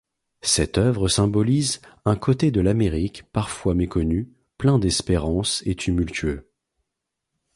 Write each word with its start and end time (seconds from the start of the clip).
Cette 0.41 0.79
œuvre 0.79 1.07
symbolise 1.09 1.79
un 2.05 2.15
côté 2.15 2.49
de 2.49 2.59
l'Amérique 2.59 3.21
parfois 3.31 3.75
méconnu, 3.75 4.33
plein 4.57 4.79
d'espérance 4.79 5.61
et 5.67 5.75
tumultueux. 5.75 6.49